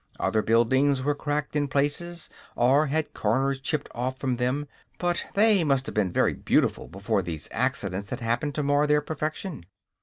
[0.19, 5.63] Other buildings were cracked in places or had corners chipped off from them; but they
[5.63, 9.63] must have been very beautiful before these accidents had happened to mar their perfection.